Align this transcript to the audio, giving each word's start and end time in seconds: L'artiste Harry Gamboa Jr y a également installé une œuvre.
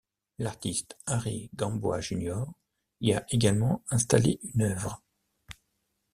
L'artiste 0.39 0.97
Harry 1.05 1.51
Gamboa 1.53 2.01
Jr 2.01 2.45
y 3.01 3.13
a 3.13 3.23
également 3.29 3.83
installé 3.91 4.39
une 4.55 4.63
œuvre. 4.63 5.03